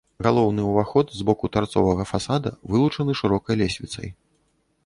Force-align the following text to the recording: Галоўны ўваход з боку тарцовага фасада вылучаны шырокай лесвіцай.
Галоўны 0.27 0.61
ўваход 0.69 1.11
з 1.17 1.27
боку 1.27 1.51
тарцовага 1.57 2.03
фасада 2.13 2.55
вылучаны 2.73 3.11
шырокай 3.23 3.55
лесвіцай. 3.61 4.09